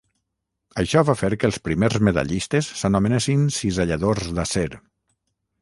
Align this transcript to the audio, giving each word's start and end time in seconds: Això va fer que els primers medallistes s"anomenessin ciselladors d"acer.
Això 0.83 1.03
va 1.09 1.15
fer 1.19 1.29
que 1.43 1.47
els 1.49 1.59
primers 1.67 1.99
medallistes 2.09 2.71
s"anomenessin 2.79 3.47
ciselladors 3.61 4.33
d"acer. 4.41 4.69